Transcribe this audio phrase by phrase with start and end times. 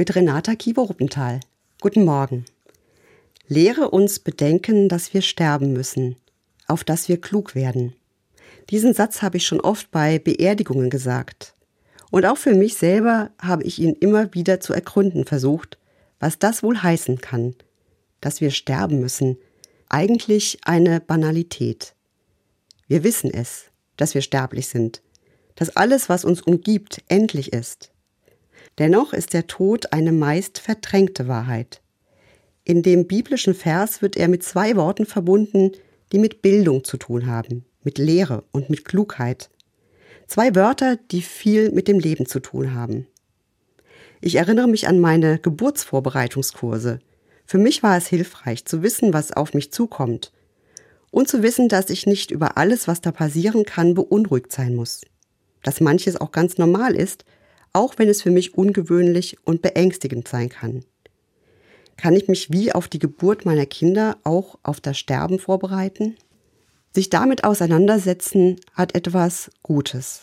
[0.00, 1.40] mit Renata Kieber-Ruppenthal.
[1.78, 2.46] Guten Morgen.
[3.48, 6.16] Lehre uns bedenken, dass wir sterben müssen,
[6.66, 7.92] auf dass wir klug werden.
[8.70, 11.52] Diesen Satz habe ich schon oft bei Beerdigungen gesagt.
[12.10, 15.76] Und auch für mich selber habe ich ihn immer wieder zu ergründen versucht,
[16.18, 17.54] was das wohl heißen kann,
[18.22, 19.36] dass wir sterben müssen.
[19.90, 21.94] Eigentlich eine Banalität.
[22.88, 23.66] Wir wissen es,
[23.98, 25.02] dass wir sterblich sind,
[25.56, 27.92] dass alles, was uns umgibt, endlich ist.
[28.80, 31.82] Dennoch ist der Tod eine meist verdrängte Wahrheit.
[32.64, 35.72] In dem biblischen Vers wird er mit zwei Worten verbunden,
[36.12, 39.50] die mit Bildung zu tun haben, mit Lehre und mit Klugheit.
[40.26, 43.06] Zwei Wörter, die viel mit dem Leben zu tun haben.
[44.22, 47.00] Ich erinnere mich an meine Geburtsvorbereitungskurse.
[47.44, 50.32] Für mich war es hilfreich zu wissen, was auf mich zukommt
[51.10, 55.02] und zu wissen, dass ich nicht über alles, was da passieren kann, beunruhigt sein muss.
[55.62, 57.26] Dass manches auch ganz normal ist
[57.72, 60.84] auch wenn es für mich ungewöhnlich und beängstigend sein kann.
[61.96, 66.16] Kann ich mich wie auf die Geburt meiner Kinder auch auf das Sterben vorbereiten?
[66.92, 70.22] Sich damit auseinandersetzen hat etwas Gutes.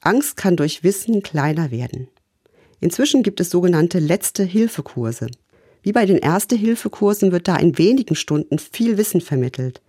[0.00, 2.08] Angst kann durch Wissen kleiner werden.
[2.80, 5.28] Inzwischen gibt es sogenannte letzte Hilfekurse.
[5.82, 9.82] Wie bei den Erste-Hilfe-Kursen wird da in wenigen Stunden viel Wissen vermittelt.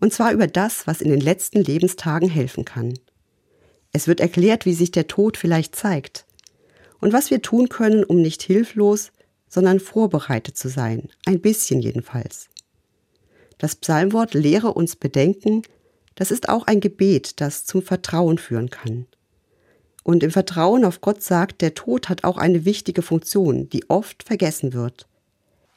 [0.00, 2.94] Und zwar über das, was in den letzten Lebenstagen helfen kann.
[3.92, 6.24] Es wird erklärt, wie sich der Tod vielleicht zeigt
[7.00, 9.12] und was wir tun können, um nicht hilflos,
[9.48, 12.48] sondern vorbereitet zu sein, ein bisschen jedenfalls.
[13.58, 15.62] Das Psalmwort lehre uns bedenken,
[16.14, 19.06] das ist auch ein Gebet, das zum Vertrauen führen kann.
[20.02, 24.22] Und im Vertrauen auf Gott sagt, der Tod hat auch eine wichtige Funktion, die oft
[24.22, 25.06] vergessen wird.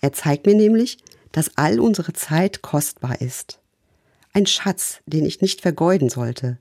[0.02, 0.98] Er zeigt mir nämlich,
[1.32, 3.60] dass all unsere Zeit kostbar ist.
[4.34, 6.58] Ein Schatz, den ich nicht vergeuden sollte.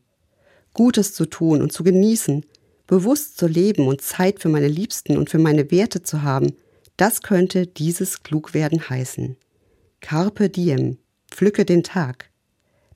[0.75, 2.45] Gutes zu tun und zu genießen,
[2.87, 6.53] bewusst zu leben und Zeit für meine Liebsten und für meine Werte zu haben,
[6.97, 9.37] das könnte dieses Klugwerden heißen.
[10.01, 10.99] Carpe diem,
[11.31, 12.31] pflücke den Tag.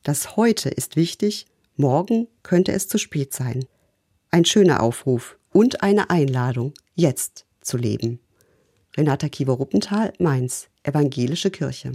[0.02, 3.64] Das heute ist wichtig, morgen könnte es zu spät sein.
[4.30, 8.20] Ein schöner Aufruf und eine Einladung, jetzt zu leben.
[8.96, 11.92] Renata Kiewer-Ruppenthal, Mainz, Evangelische Kirche.